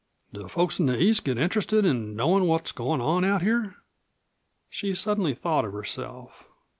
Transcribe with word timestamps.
Do 0.33 0.47
folks 0.47 0.79
in 0.79 0.87
the 0.87 0.99
East 0.99 1.25
get 1.25 1.37
interested 1.37 1.85
in 1.85 2.15
knowin' 2.15 2.47
what's 2.47 2.71
goin' 2.71 2.99
on 3.01 3.23
out 3.23 3.43
here?" 3.43 3.75
She 4.67 4.95
suddenly 4.95 5.35
thought 5.35 5.63
of 5.63 5.73
herself. 5.73 6.47